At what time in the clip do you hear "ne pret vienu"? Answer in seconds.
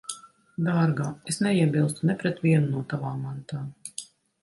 2.13-2.75